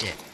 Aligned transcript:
Вася. 0.00 0.27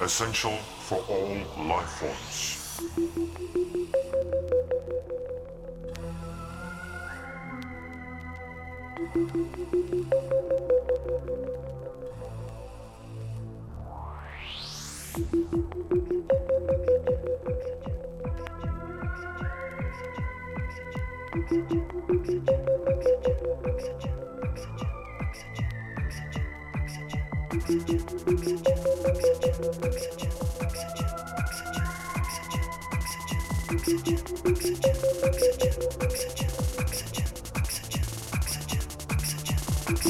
Essential 0.00 0.56
for 0.56 1.04
all 1.06 1.36
life 1.66 1.90
forms. 2.00 2.56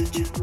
Oxygen. 0.00 0.40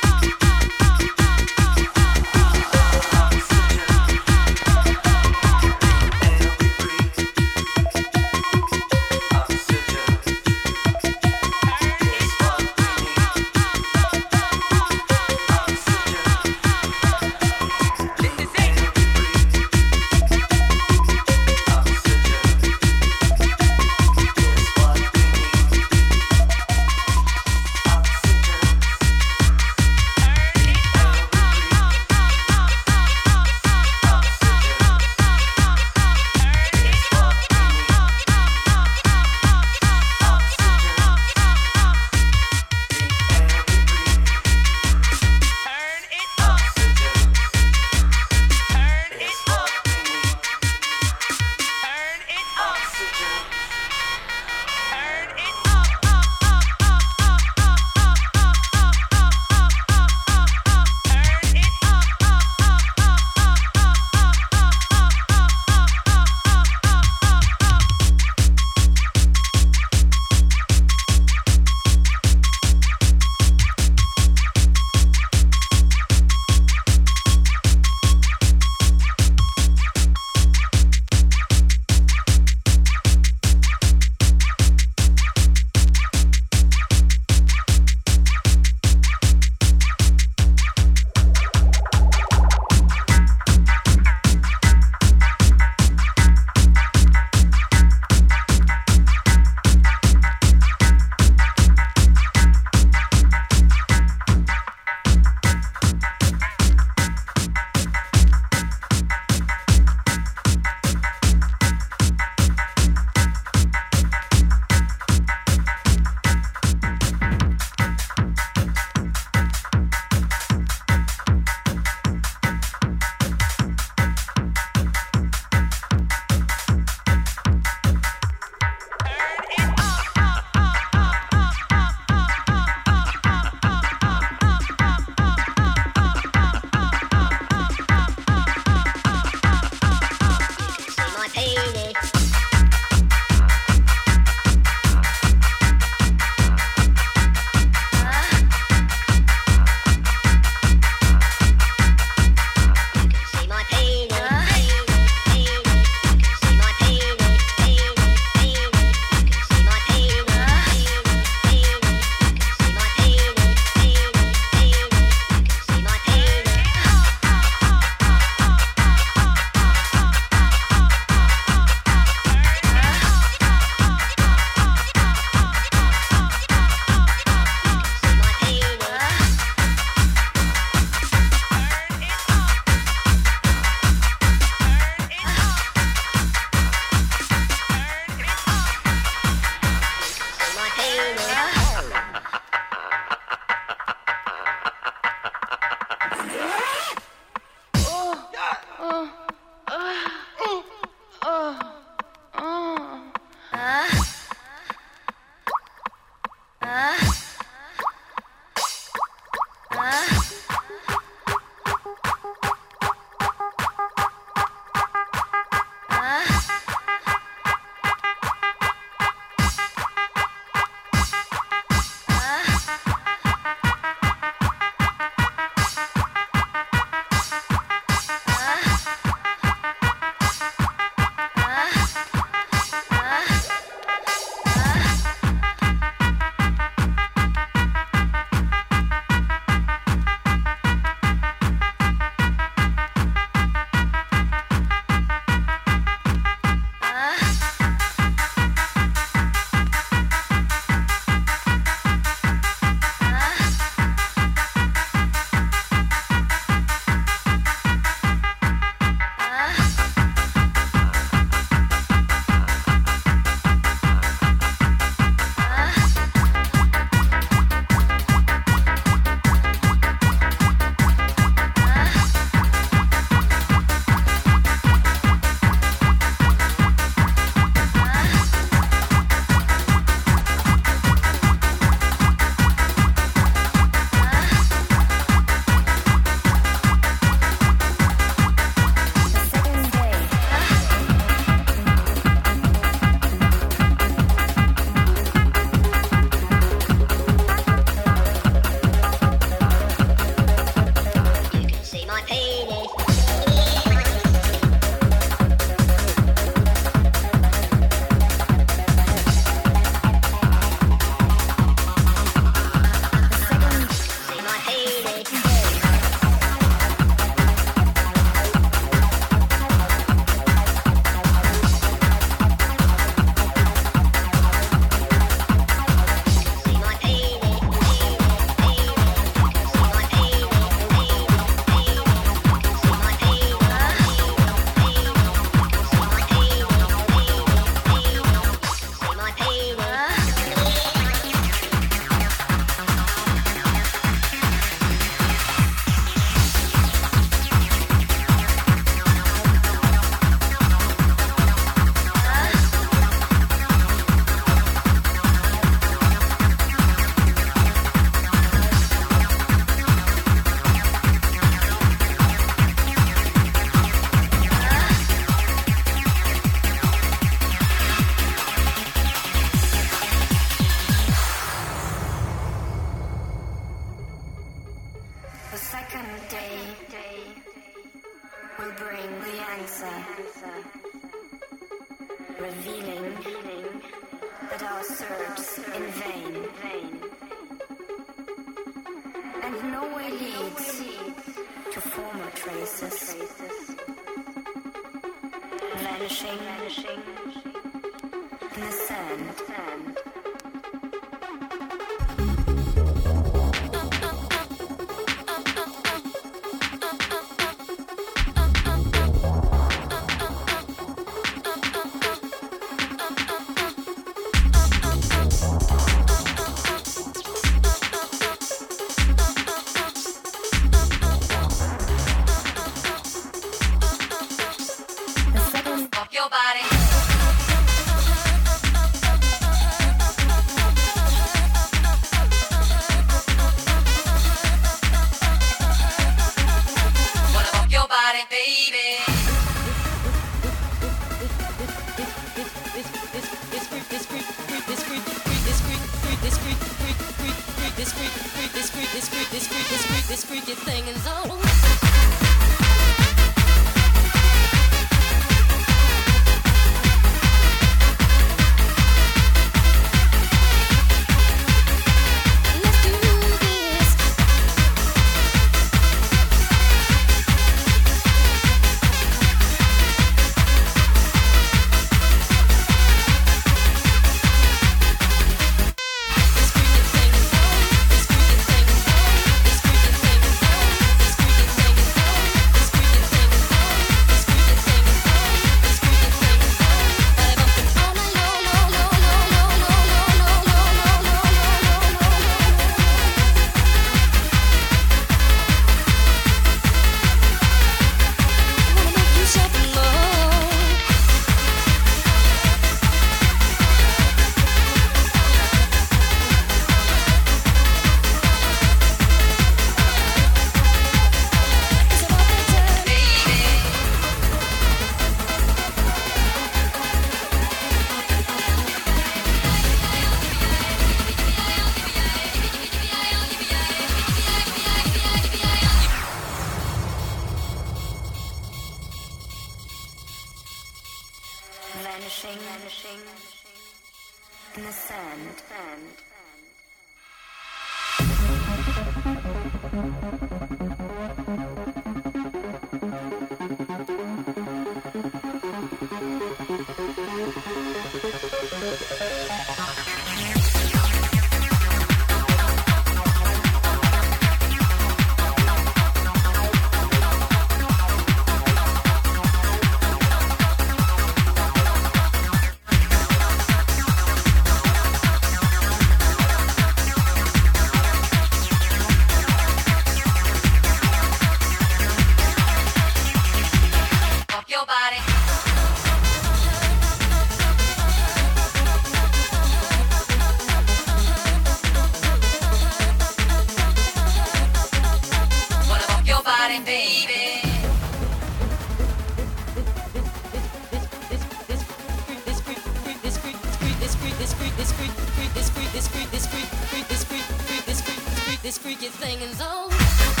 freak, 594.73 595.13
this 595.13 595.29
freak, 595.29 595.51
this 595.51 595.67
freak, 595.67 595.91
this 595.91 596.05
freak, 596.07 596.25
freak, 596.25 596.67
this 596.67 596.83
freak, 596.83 597.01
freak, 597.01 597.45
this 597.45 597.61
freak, 597.61 597.77
freak, 597.77 598.21
this 598.21 598.37
freaky 598.37 598.67
thing 598.67 598.99
is 599.01 599.21
on. 599.21 600.00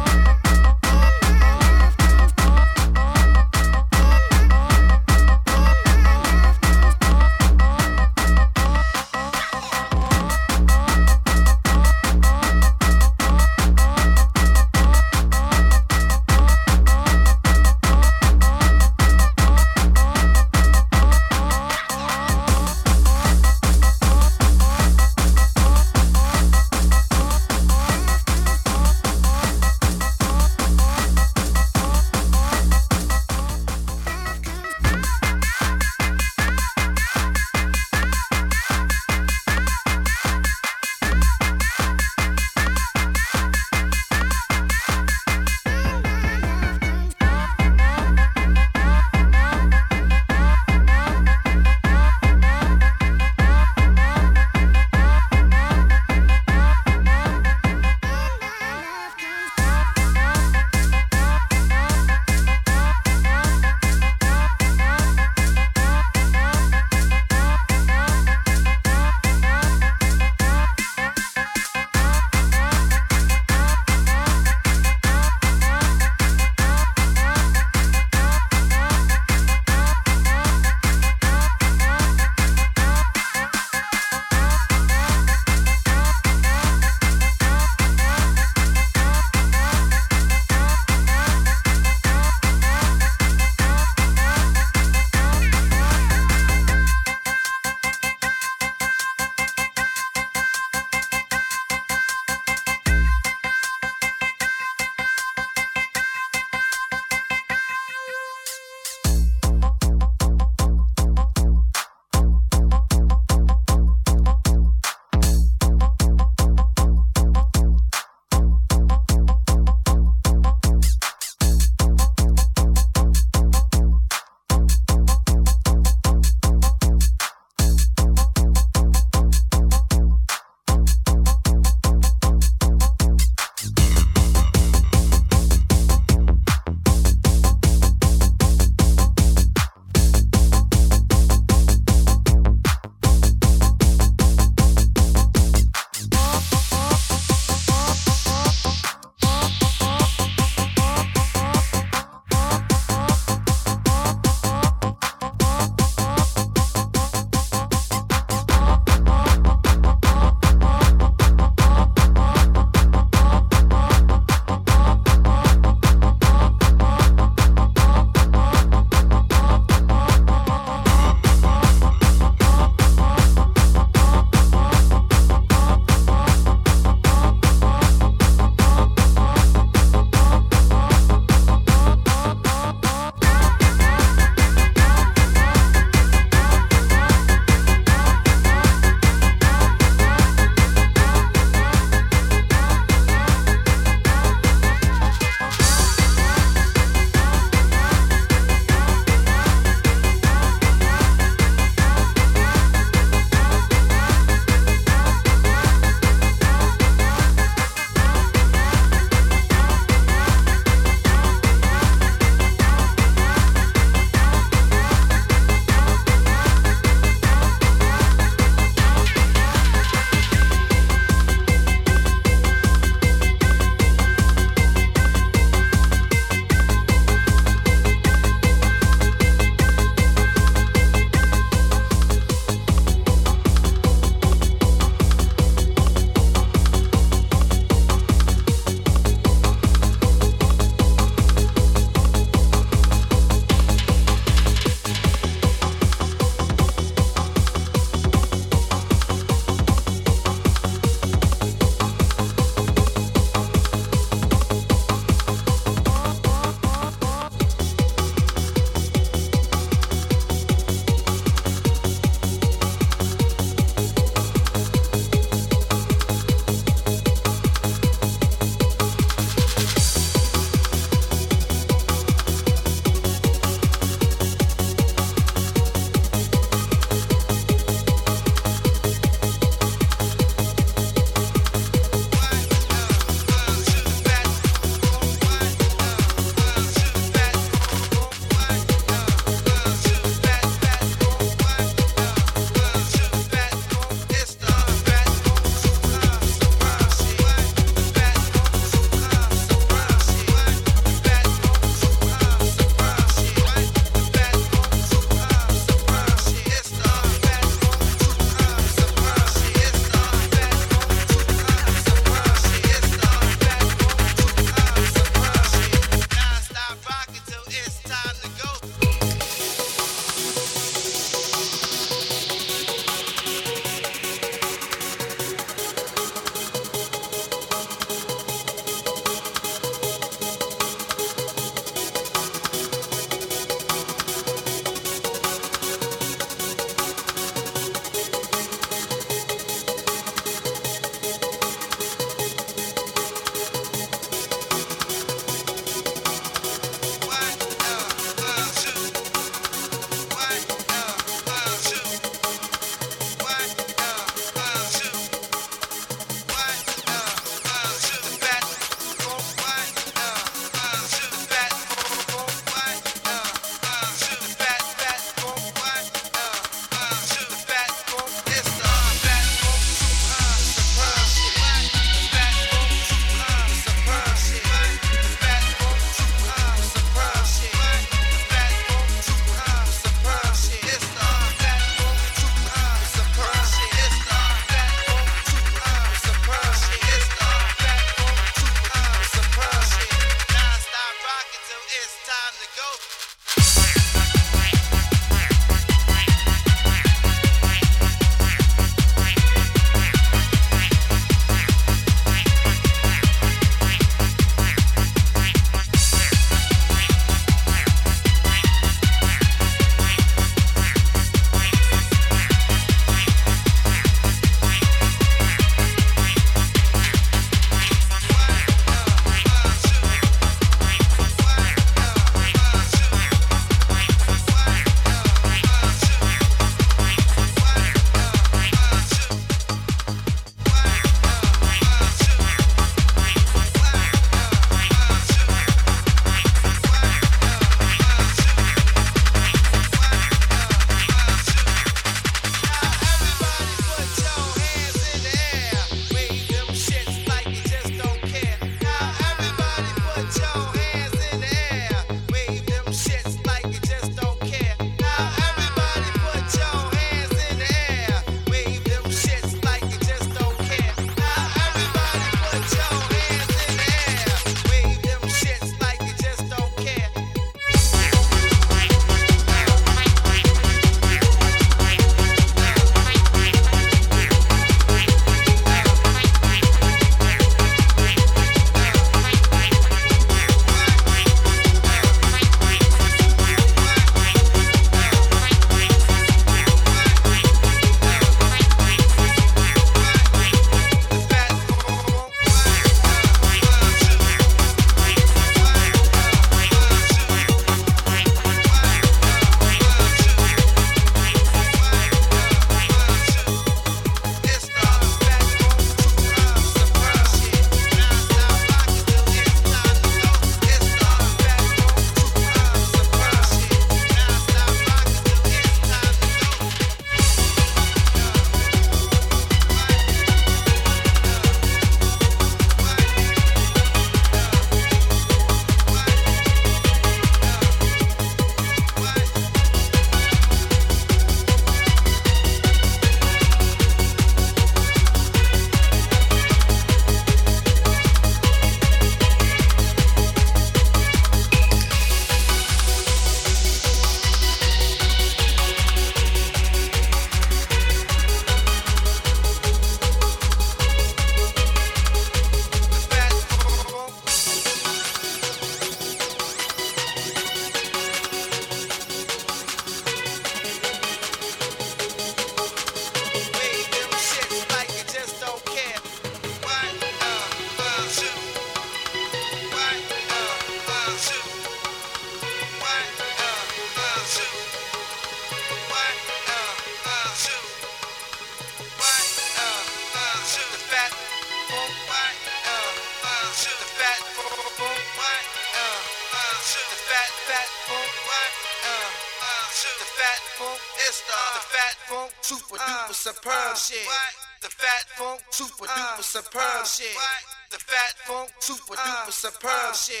Shit. 599.76 600.00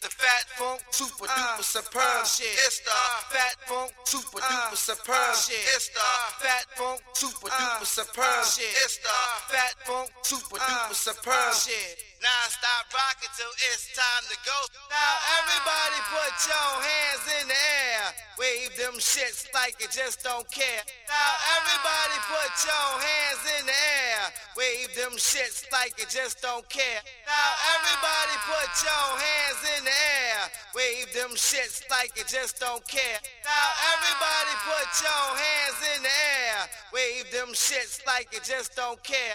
The 0.00 0.08
fat 0.08 0.46
funk, 0.54 0.80
super 0.90 1.26
duper 1.26 1.47
superb 1.62 2.26
shit. 2.26 2.54
It's 2.66 2.80
the 2.80 2.90
fat 3.30 3.56
funk, 3.66 3.92
super 4.04 4.38
duper 4.38 4.76
superb 4.76 5.34
shit. 5.36 5.60
It's 5.74 5.88
the 5.88 6.00
uh, 6.00 6.42
fat 6.42 6.66
funk, 6.76 7.00
super 7.14 7.48
uh, 7.48 7.58
duper 7.58 7.82
uh, 7.82 7.84
superb 7.84 8.44
shit. 8.44 8.72
It's 8.84 8.98
the 8.98 9.16
fat 9.50 9.74
funk, 9.84 10.10
super 10.22 10.58
duper 10.58 10.94
superb 10.94 11.54
shit. 11.54 12.08
Now 12.18 12.50
stop 12.50 12.90
rocking 12.90 13.30
till 13.38 13.54
it's 13.70 13.94
time 13.94 14.24
to 14.26 14.36
go. 14.42 14.58
Now 14.90 15.14
everybody 15.38 15.98
put 16.10 16.34
your 16.50 16.70
hands 16.82 17.24
in 17.38 17.44
the 17.46 17.54
air. 17.54 18.02
Wave 18.34 18.74
them 18.74 18.98
shits 18.98 19.46
like 19.54 19.78
you 19.78 19.86
just 19.86 20.26
don't 20.26 20.46
care. 20.50 20.82
Now 21.06 21.30
everybody 21.62 22.18
put 22.26 22.50
your 22.66 22.90
hands 22.98 23.42
in 23.58 23.62
the 23.70 23.78
air. 24.02 24.20
Wave 24.58 24.90
them 24.98 25.14
shits 25.14 25.62
like 25.70 25.94
you 25.94 26.06
just 26.10 26.42
don't 26.42 26.66
care. 26.66 27.02
Now 27.22 27.48
everybody 27.78 28.34
put 28.50 28.70
your 28.82 29.06
hands 29.22 29.60
in 29.78 29.82
the 29.86 29.94
air. 29.94 30.38
Wave 30.74 31.14
them 31.14 31.30
shits 31.48 31.80
like 31.90 32.12
you 32.14 32.24
just 32.28 32.60
don't 32.60 32.86
care. 32.86 33.20
Now 33.44 33.68
everybody 33.96 34.52
put 34.68 34.88
your 35.00 35.26
hands 35.32 35.80
in 35.96 36.02
the 36.02 36.16
air. 36.44 36.58
Wave 36.92 37.32
them 37.32 37.48
shits 37.54 38.04
like 38.06 38.28
you 38.32 38.40
just 38.44 38.76
don't 38.76 39.02
care. 39.02 39.34